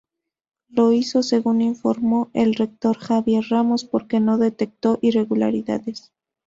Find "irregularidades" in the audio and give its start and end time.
5.03-6.11